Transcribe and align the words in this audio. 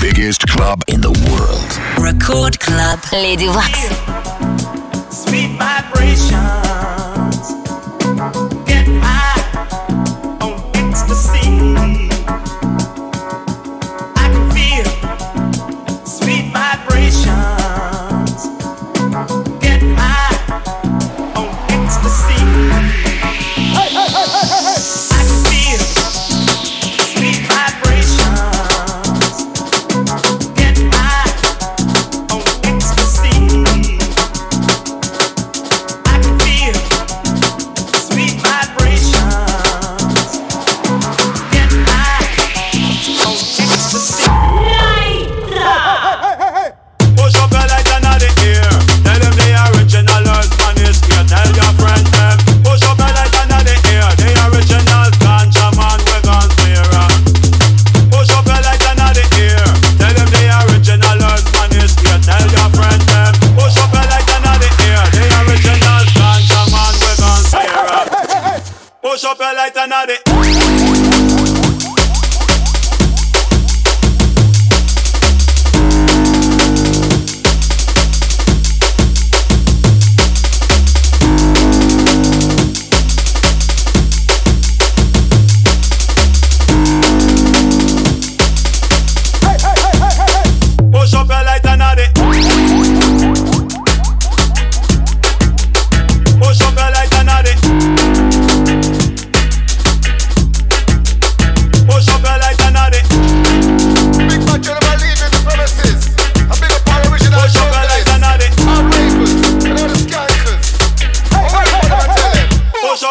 biggest 0.00 0.48
club 0.48 0.82
in 0.88 1.00
the 1.00 1.10
world. 1.28 1.70
Record 2.02 2.58
Club. 2.58 3.00
Lady 3.12 3.48
Wax. 3.48 3.88
Sweet 5.10 5.58
vibration. 5.58 6.89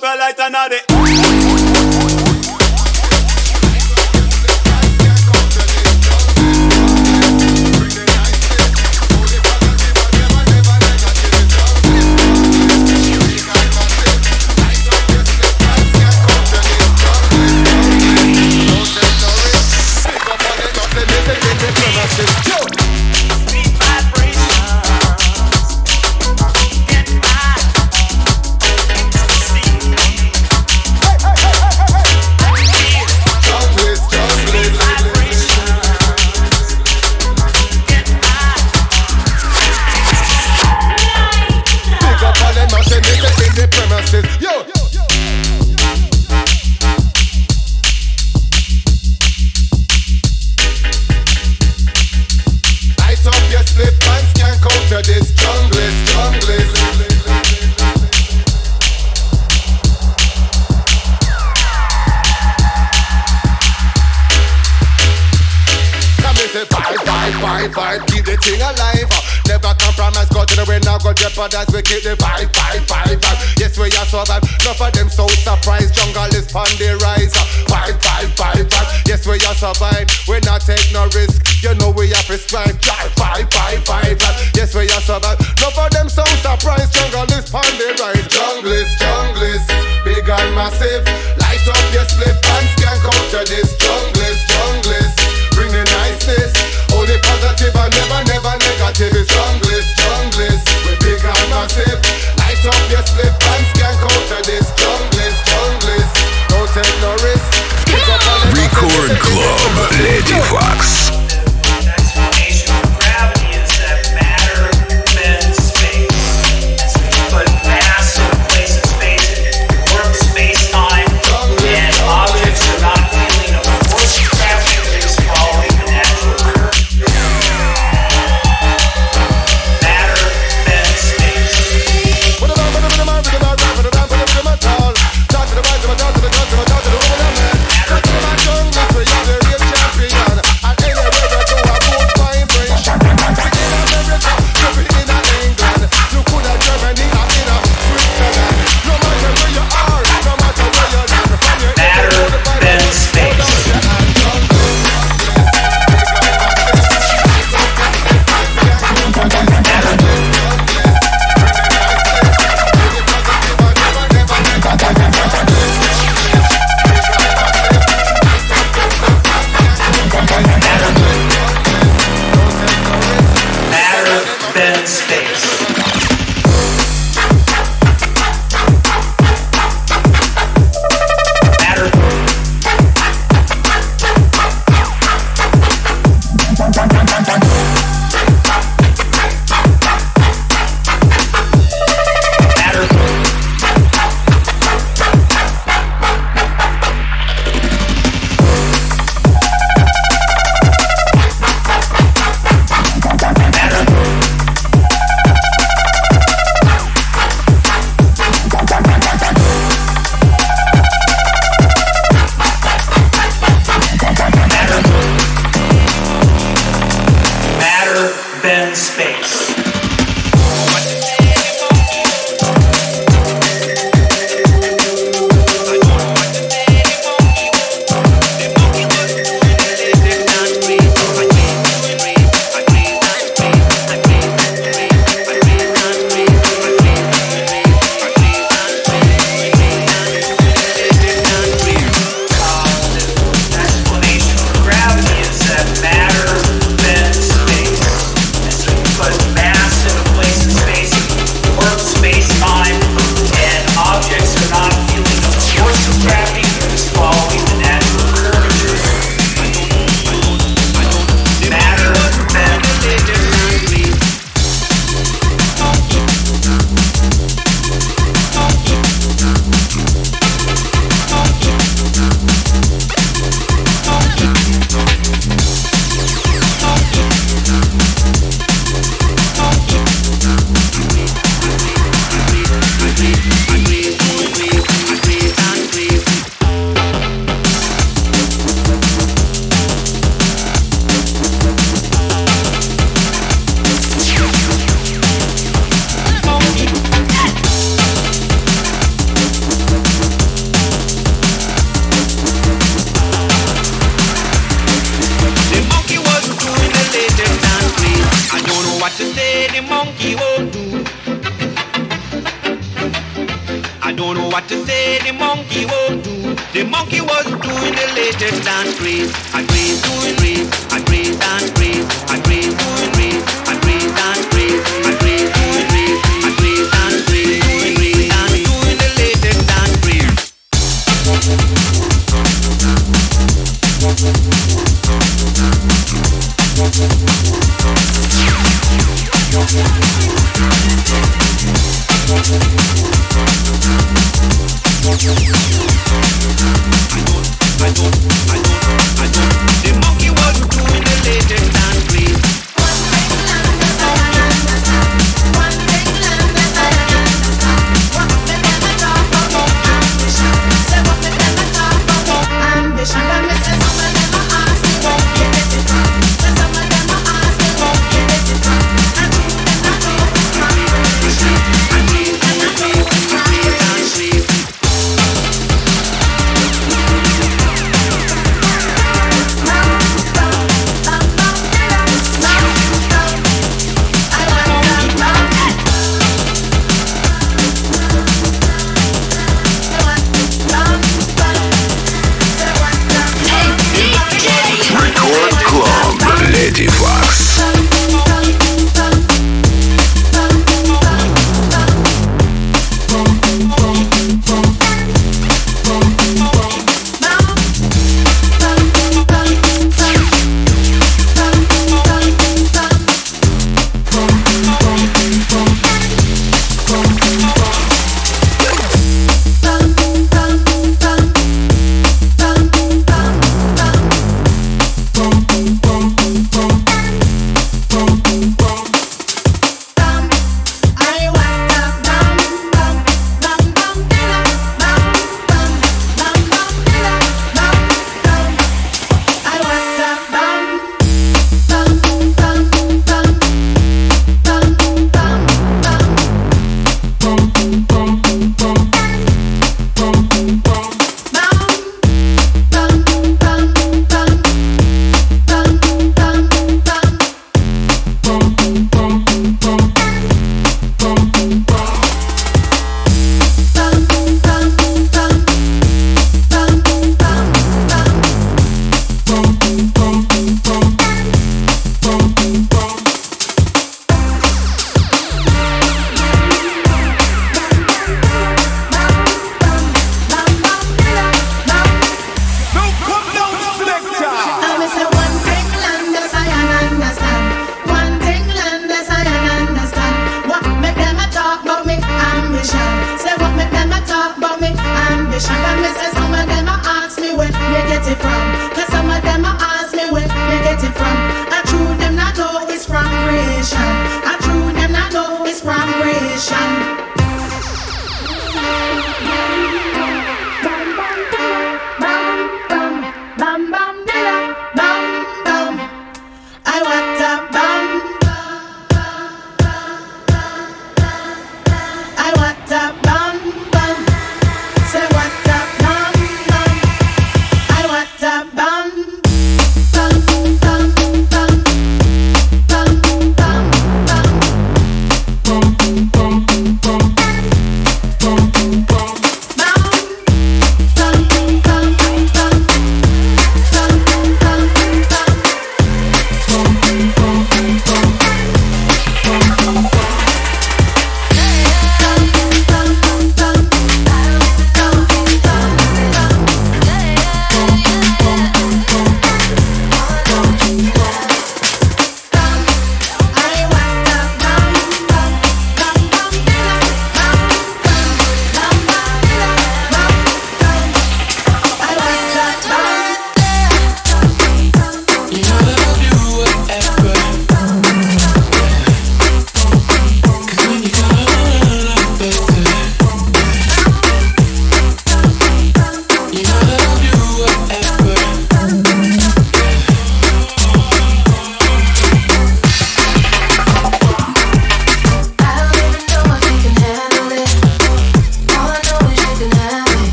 couple 0.00 0.18
lighter 0.18 0.50
now 0.50 0.68
they 0.68 0.93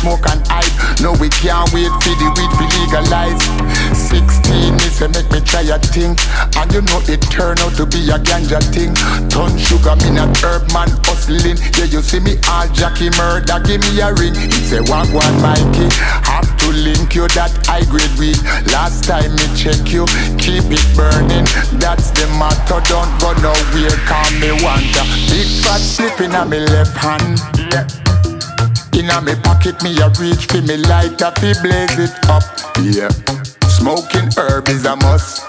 Smoke 0.00 0.26
and 0.30 0.42
hype. 0.48 0.72
No, 1.00 1.12
we 1.20 1.28
can't 1.28 1.68
wait 1.72 1.92
for 2.02 2.14
the 2.18 2.28
weed 2.34 2.52
to 2.58 2.64
legalize. 2.80 3.40
16 3.92 4.74
is 4.82 4.98
to 4.98 5.08
make 5.08 5.28
me 5.30 5.40
try 5.40 5.62
a 5.66 5.78
thing. 5.78 6.16
And 6.56 6.68
you 6.72 6.82
know 6.82 7.00
it 7.06 7.22
turn 7.30 7.58
out 7.62 7.74
to 7.76 7.86
be 7.86 8.10
a 8.10 8.18
ganja 8.18 8.60
thing. 8.74 8.94
Ton 9.28 9.56
sugar, 9.58 9.96
me 10.02 10.10
not 10.14 10.34
herb 10.42 10.66
man 10.72 10.90
hustling. 11.06 11.58
Yeah, 11.78 11.88
you 11.88 12.02
see 12.02 12.20
me 12.20 12.36
all 12.48 12.68
Jackie 12.72 13.10
murder, 13.16 13.60
give 13.64 13.80
me 13.80 14.00
a 14.00 14.12
ring. 14.14 14.34
It's 14.34 14.72
a 14.72 14.82
one 14.90 15.08
one 15.12 15.36
Mikey. 15.40 15.88
Have 16.26 16.50
to 16.64 16.68
link 16.70 17.14
you 17.14 17.28
that 17.38 17.52
high 17.66 17.86
grade 17.86 18.12
weed. 18.18 18.38
Last 18.72 19.04
time 19.04 19.34
me 19.36 19.46
check 19.56 19.92
you, 19.92 20.06
keep 20.38 20.66
it 20.68 20.84
burning. 20.96 21.46
That's 21.78 22.10
the 22.10 22.26
motto. 22.38 22.80
Don't 22.84 23.10
go 23.20 23.32
nowhere, 23.40 23.96
call 24.06 24.30
me 24.42 24.50
a 24.50 25.04
big 25.30 25.48
fat 25.62 25.80
slip 25.80 26.20
in 26.20 26.34
a 26.34 26.44
me 26.44 26.58
left 26.60 26.96
hand. 26.96 27.40
Yeah. 27.72 28.03
In 28.94 29.10
a 29.10 29.20
me 29.20 29.34
pocket, 29.42 29.82
me 29.82 29.98
a 30.00 30.08
reach 30.20 30.46
for 30.46 30.62
me 30.62 30.76
light 30.76 31.20
up, 31.20 31.42
me 31.42 31.52
blaze 31.62 31.98
it 31.98 32.14
up. 32.30 32.44
Yeah. 32.80 33.10
Smoking 33.66 34.30
herb 34.36 34.68
is 34.68 34.84
a 34.86 34.94
must. 34.96 35.42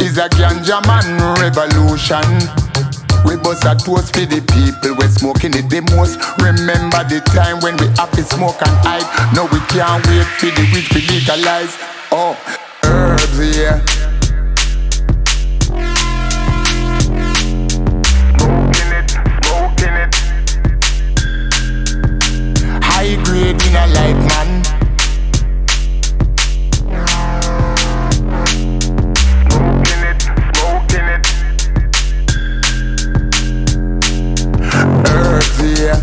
Is 0.00 0.18
a 0.18 0.28
ganja 0.28 0.78
man 0.86 1.18
revolution. 1.42 2.22
We 3.26 3.36
bust 3.36 3.64
a 3.64 3.74
toast 3.74 4.14
for 4.14 4.24
the 4.24 4.40
people 4.54 4.94
we 4.94 5.06
smoking 5.08 5.54
it 5.54 5.68
the 5.68 5.82
most. 5.96 6.14
Remember 6.38 7.02
the 7.02 7.20
time 7.26 7.58
when 7.60 7.76
we 7.78 7.88
happy 7.98 8.22
smoke 8.22 8.62
and 8.62 8.76
hype. 8.86 9.34
No, 9.34 9.44
we 9.50 9.58
can't 9.66 10.06
wait 10.06 10.26
for 10.38 10.46
the 10.46 10.62
weed 10.72 10.86
to 10.94 11.00
legalize. 11.12 11.74
Oh, 12.12 12.38
herbs, 12.84 13.56
yeah. 13.56 14.15
Grade 23.36 23.62
in 23.66 23.76
a 23.76 23.86
life, 23.88 24.22
man. 24.28 24.48
Smoking 29.50 30.02
it, 30.08 30.20
smoking 30.54 31.08
it. 31.14 31.24
Yeah. 35.76 36.00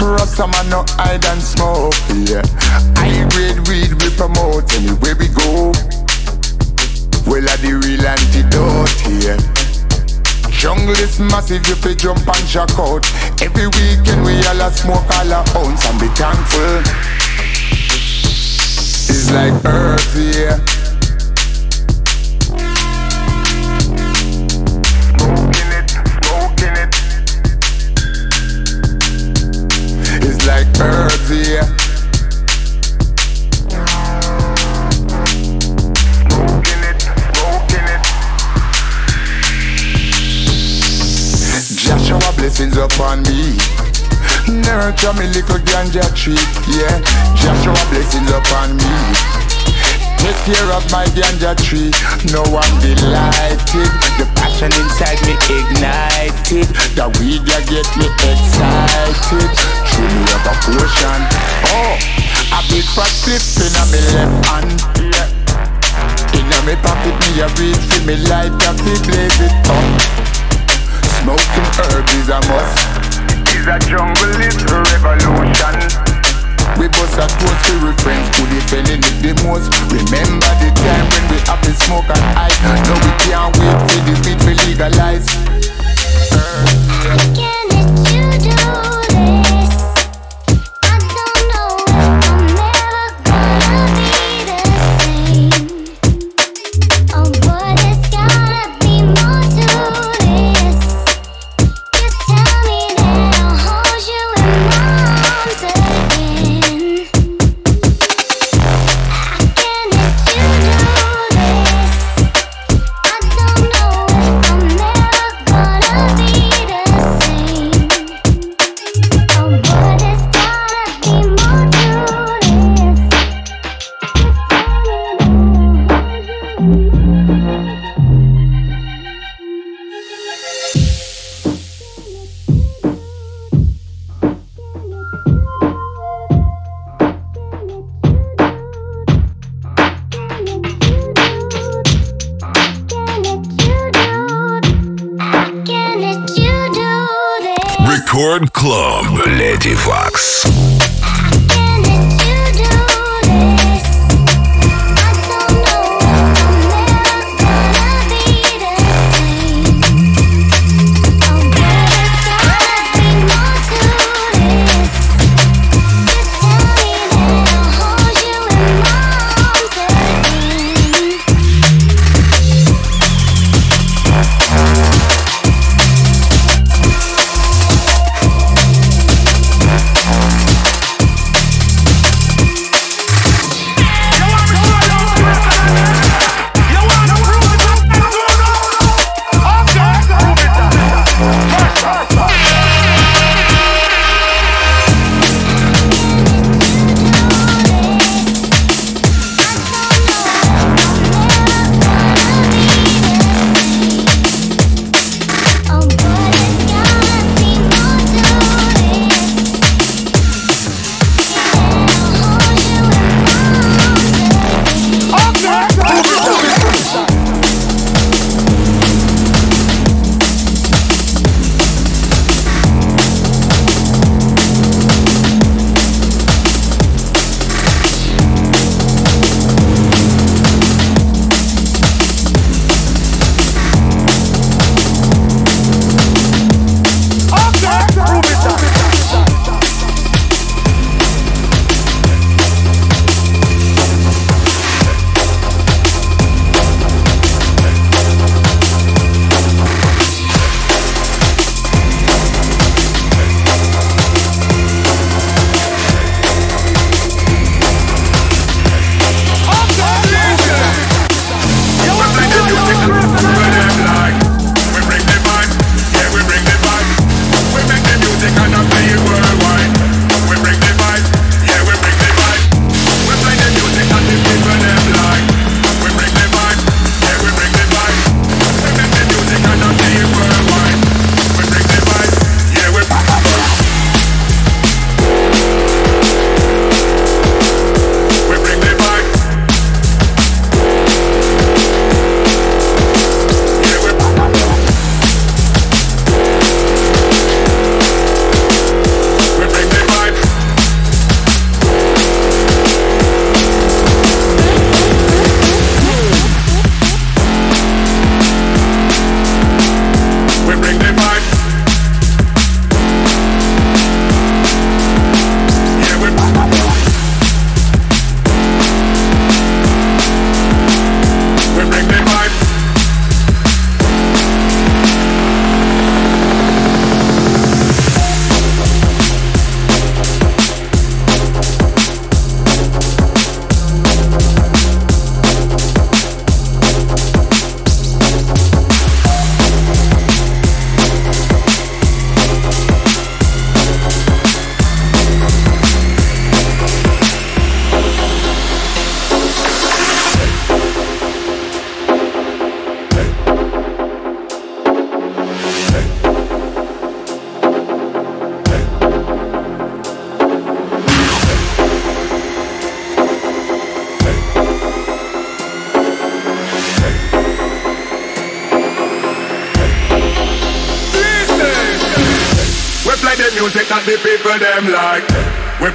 Rasta 0.00 0.46
man 0.48 0.68
no 0.70 0.84
hide 0.98 1.24
and 1.26 1.40
smoke, 1.40 1.94
yeah. 2.26 2.42
High 2.96 3.22
grade 3.30 3.60
weed 3.68 3.92
we 4.02 4.10
promote 4.16 4.74
anywhere 4.74 5.14
we 5.14 5.28
go. 5.28 5.72
Well, 7.30 7.46
a 7.46 7.56
the 7.62 7.78
real 7.84 8.06
antidote, 8.08 9.06
yeah. 9.22 9.38
Jungle 10.60 10.90
is 10.90 11.18
massive, 11.18 11.66
you 11.66 11.74
fi 11.74 11.94
jump 11.94 12.28
and 12.28 12.46
shock 12.46 12.68
out. 12.78 13.02
Every 13.40 13.66
weekend 13.68 14.22
we 14.26 14.44
all 14.44 14.60
a 14.60 14.70
smoke 14.70 15.08
all 15.16 15.32
a 15.32 15.42
ounce 15.56 15.86
and 15.88 15.98
be 15.98 16.06
thankful. 16.08 16.82
It's 19.08 19.30
like 19.30 19.54
earth, 19.64 20.14
yeah. 20.14 20.60
It. 26.76 26.94
It's 30.22 30.46
like 30.46 30.68
earth, 30.78 31.30
yeah. 31.30 31.79
Upon 42.80 43.22
me. 43.28 43.56
Nurture 44.48 45.12
me 45.14 45.28
little 45.36 45.60
ganja 45.68 46.04
tree, 46.16 46.40
yeah. 46.66 46.96
Joshua 47.36 47.76
blessings 47.92 48.30
upon 48.32 48.76
me. 48.76 48.94
Take 50.16 50.36
care 50.48 50.70
of 50.72 50.84
my 50.90 51.04
ganja 51.12 51.52
tree. 51.56 51.92
No 52.32 52.42
I'm 52.44 52.74
delighted. 52.80 53.90
The 54.16 54.26
passion 54.36 54.72
inside 54.80 55.20
me 55.28 55.36
ignited. 55.48 56.68
The 56.96 57.06
weed 57.20 57.44
ya 57.44 57.60
get 57.68 57.88
me 58.00 58.08
excited. 58.24 59.50
Truly 59.92 60.22
have 60.32 60.48
a 60.48 60.54
potion. 60.64 61.20
Oh, 61.76 61.96
a 62.56 62.60
big 62.72 62.84
fat 62.96 63.12
flip 63.24 63.44
in 63.60 63.72
me 63.92 64.00
left 64.12 64.46
hand. 64.48 64.80
Yeah. 65.00 65.28
In 66.36 66.66
me 66.66 66.74
pocket 66.80 67.16
me 67.28 67.40
a 67.40 67.48
reach 67.60 67.76
for 67.76 68.04
me 68.06 68.16
light 68.28 68.52
up, 68.68 68.76
me 68.84 68.94
blaze 69.04 69.40
it 69.40 69.52
up. 69.68 70.29
Smoking 71.20 71.68
herb 71.76 72.08
is 72.16 72.28
a 72.32 72.40
must. 72.48 72.80
Is 73.52 73.68
a 73.68 73.76
jungle, 73.84 74.40
it's 74.40 74.56
a 74.64 74.78
revolution. 74.88 75.76
We 76.80 76.88
bust 76.88 77.20
a 77.20 77.28
toast 77.28 77.60
to 77.68 77.72
we 77.84 77.92
friends 78.00 78.24
who 78.36 78.48
defending 78.48 79.04
it 79.04 79.16
the 79.20 79.32
most. 79.44 79.68
Remember 79.92 80.52
the 80.64 80.72
time 80.80 81.06
when 81.12 81.24
we 81.28 81.36
have 81.44 81.60
to 81.60 81.72
smoke 81.84 82.08
and 82.08 82.24
hype. 82.32 82.56
No, 82.64 82.96
we 83.04 83.12
can't 83.20 83.52
wait 83.60 83.76
for 83.84 84.00
the 84.08 84.14
weed 84.24 84.40
to 84.40 84.52
legalize. 84.64 85.28
Can't 87.36 87.59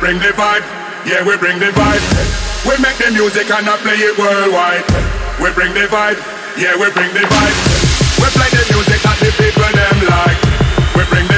bring 0.05 0.19
the 0.19 0.37
vibe. 0.37 0.61
Yeah, 1.09 1.25
we 1.25 1.35
bring 1.37 1.57
the 1.57 1.73
vibe. 1.73 2.05
We 2.61 2.77
make 2.77 2.93
the 3.01 3.09
music 3.09 3.49
and 3.49 3.65
I 3.65 3.73
play 3.81 3.97
it 3.97 4.13
worldwide. 4.21 4.85
We 5.41 5.49
bring 5.57 5.73
the 5.73 5.89
vibe. 5.89 6.21
Yeah, 6.61 6.77
we 6.77 6.93
bring 6.93 7.09
the 7.09 7.25
vibe. 7.25 7.57
We 8.21 8.29
play 8.37 8.49
the 8.53 8.61
music 8.69 9.01
that 9.01 9.17
the 9.17 9.33
people 9.33 9.65
them 9.65 9.97
like. 10.05 10.37
We 10.93 11.01
bring 11.09 11.25
the 11.25 11.35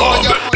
Club, 0.00 0.49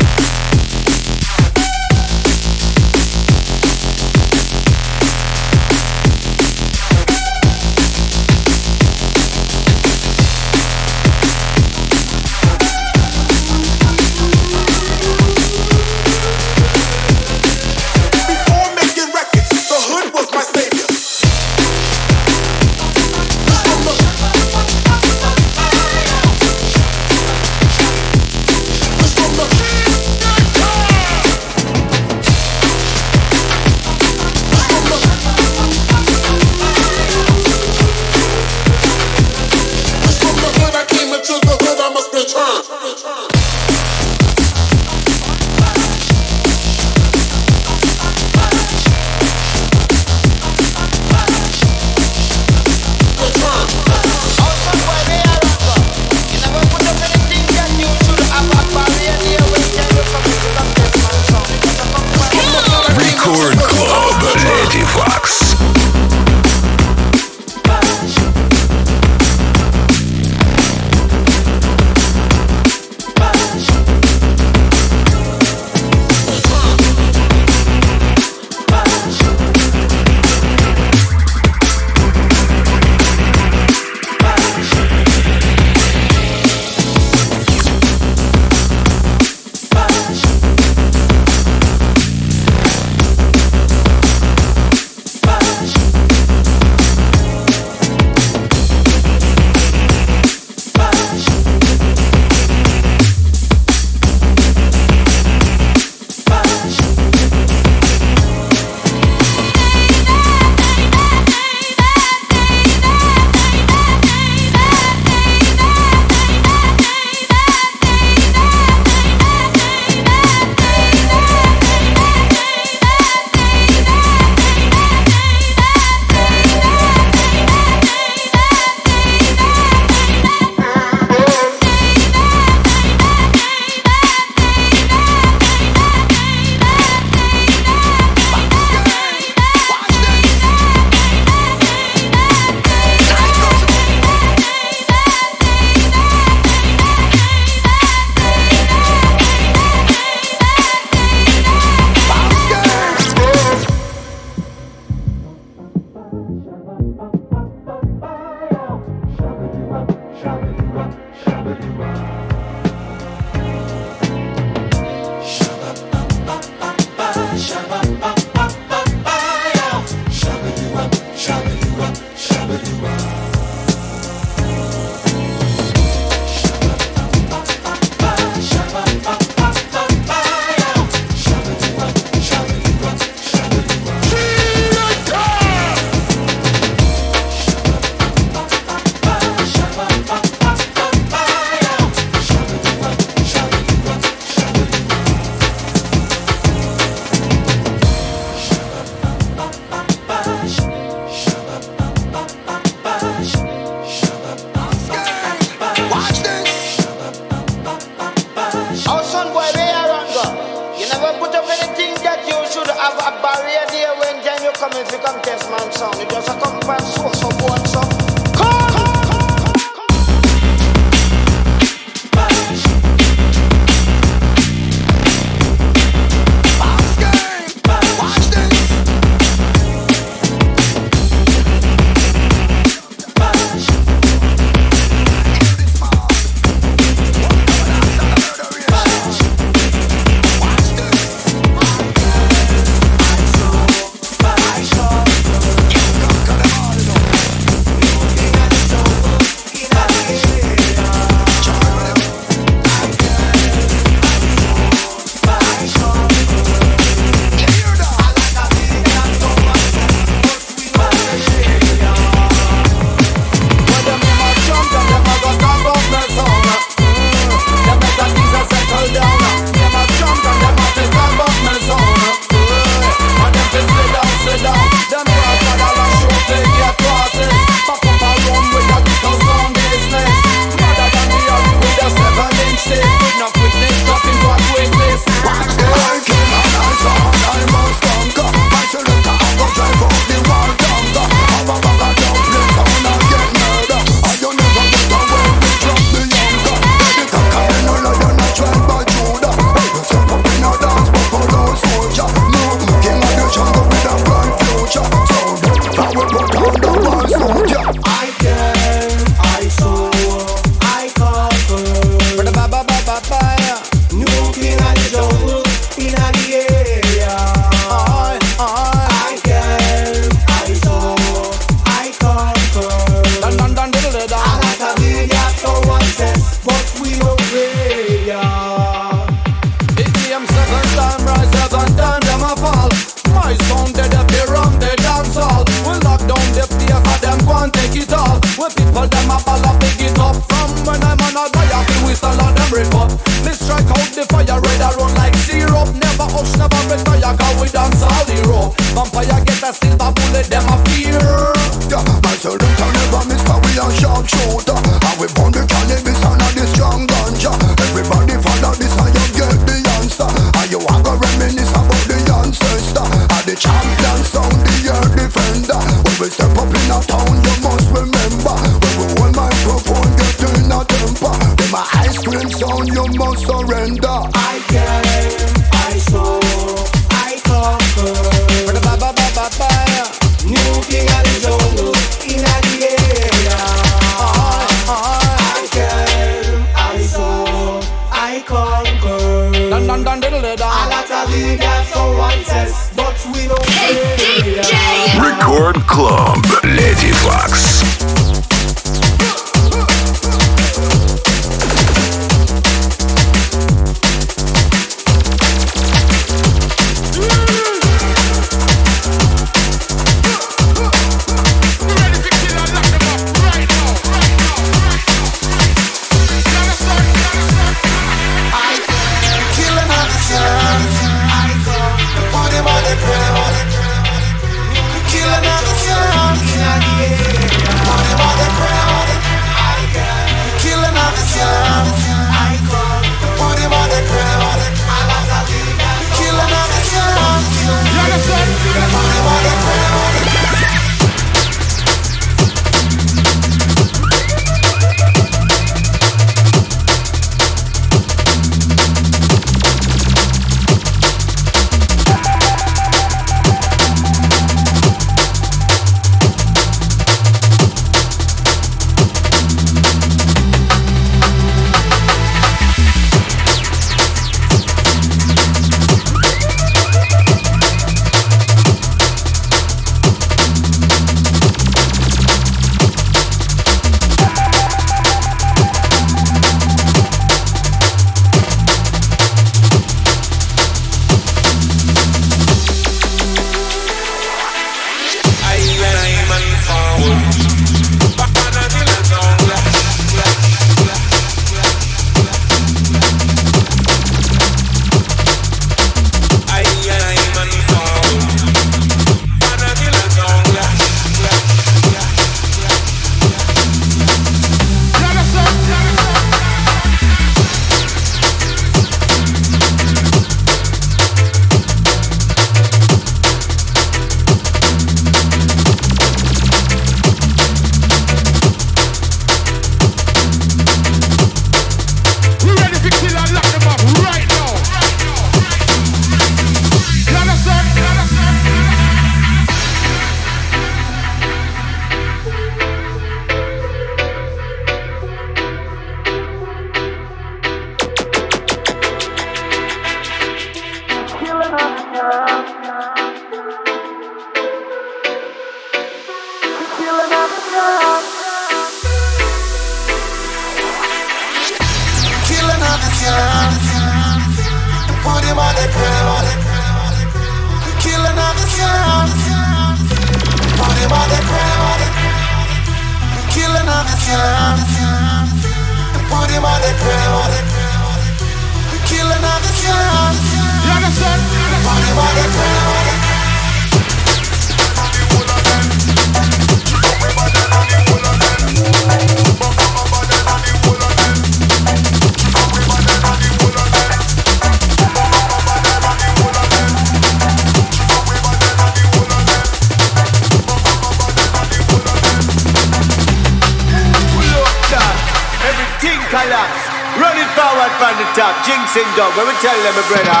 Jinxing 598.51 598.75
dog. 598.75 598.97
When 598.97 599.07
we 599.07 599.13
tell 599.13 599.43
them, 599.43 599.55
my 599.55 599.67
brother. 599.69 600.00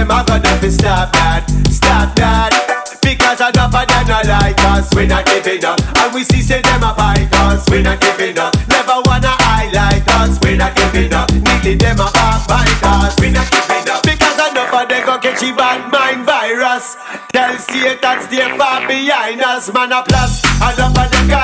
them 0.00 0.10
a 0.10 0.24
gonna 0.24 0.60
be 0.60 0.70
stop 0.70 1.12
that, 1.12 1.44
stop 1.68 2.08
that. 2.16 2.52
Because 3.04 3.40
a 3.40 3.52
don't 3.52 3.70
them 3.70 4.06
not 4.08 4.24
like 4.24 4.60
us, 4.72 4.88
we 4.94 5.06
not 5.06 5.26
giving 5.26 5.64
up. 5.64 5.80
And 6.00 6.14
we 6.14 6.24
see 6.24 6.40
say 6.40 6.62
them 6.62 6.82
a 6.82 6.94
fight 6.94 7.28
us, 7.44 7.68
we 7.68 7.82
not 7.82 8.00
giving 8.00 8.38
up. 8.38 8.56
Never 8.68 8.96
wanna 9.04 9.34
highlight 9.44 10.06
us, 10.20 10.38
we 10.42 10.56
not 10.56 10.74
giving 10.74 11.12
up. 11.12 11.28
Nearly 11.32 11.74
them 11.76 12.00
a 12.00 12.08
backbite 12.12 12.82
us, 12.84 13.20
we 13.20 13.30
not 13.30 13.50
giving 13.50 13.88
up. 13.92 14.02
Because 14.02 14.36
a 14.40 14.50
enough 14.50 14.72
of 14.72 14.88
them 14.88 15.04
go 15.04 15.18
catch 15.18 15.42
you 15.42 15.54
bad 15.54 15.92
mind 15.92 16.24
virus. 16.24 16.96
Tell 17.32 17.56
Satan 17.58 18.18
stay 18.24 18.48
far 18.56 18.86
behind 18.88 19.42
us, 19.42 19.72
man 19.72 19.92
a 19.92 20.02
plus. 20.02 20.40
Enough 20.64 20.96
of 20.96 21.10
them 21.12 21.28
go. 21.28 21.39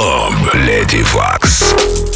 Клуб 0.00 0.54
Леди 0.54 1.02
Факс. 1.02 2.09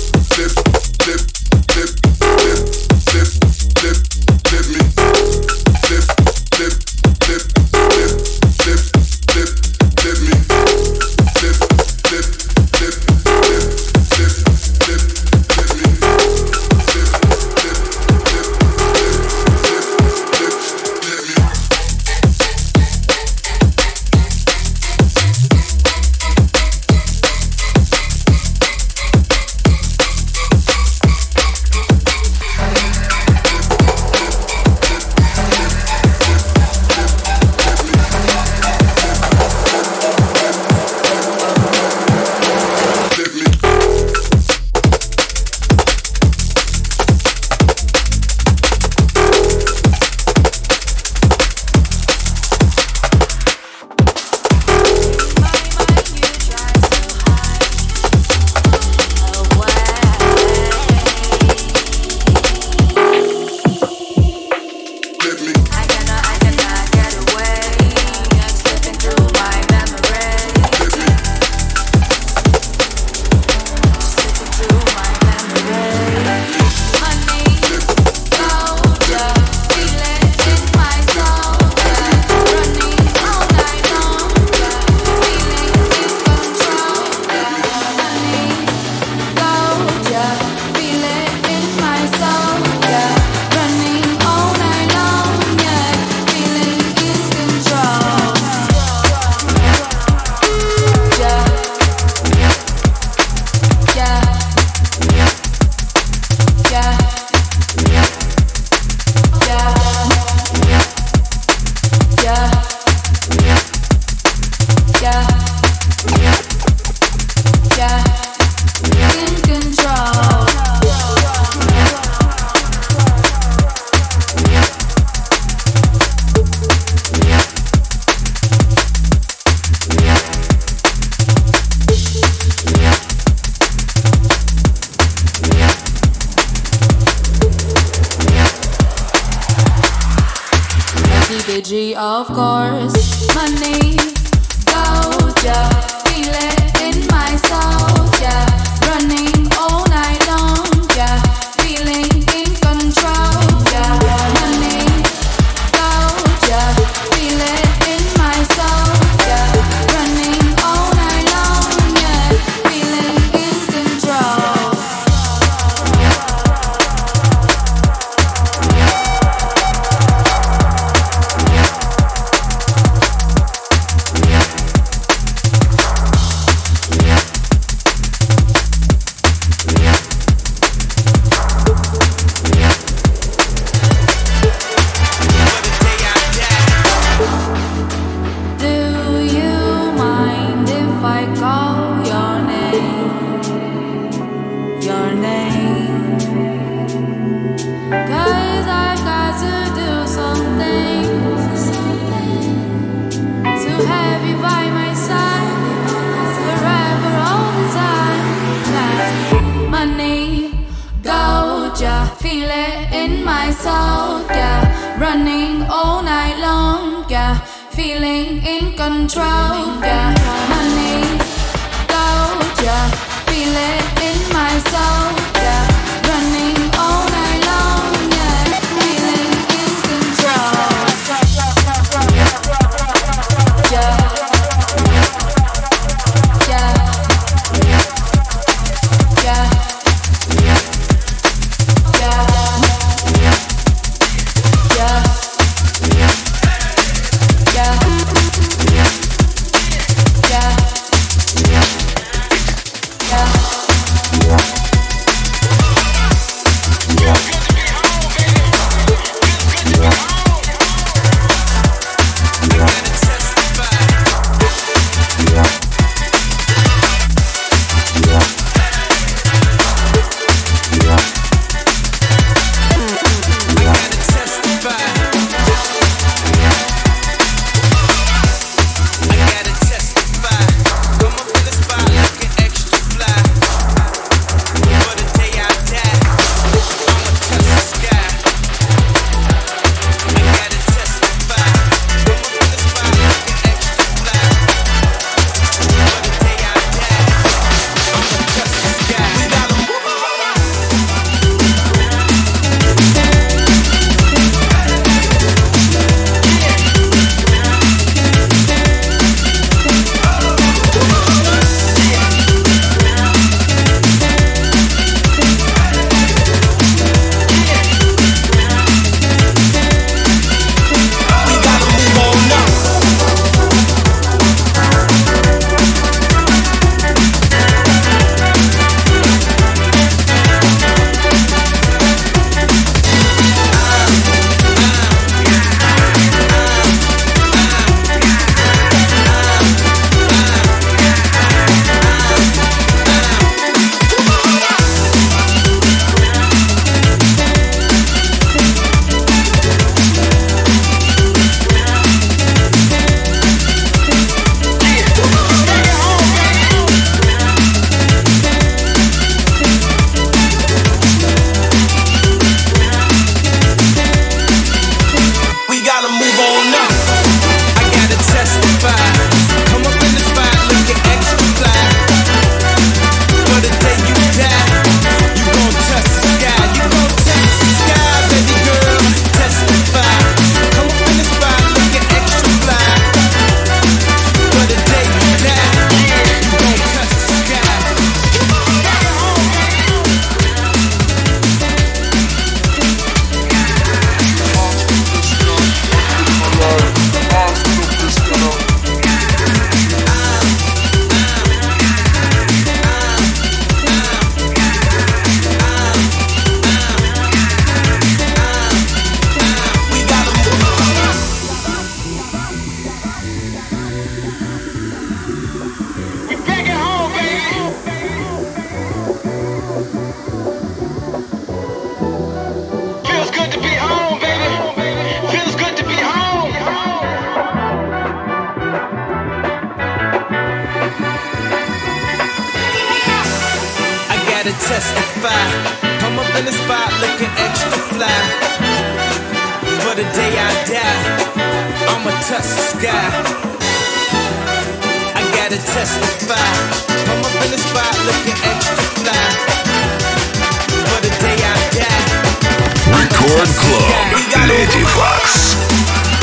Фан-клуб 453.14 454.26
«Леди 454.26 454.64
Факс». 454.64 455.93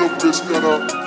up 0.00 0.20
this 0.20 0.40
dinner. 0.40 0.97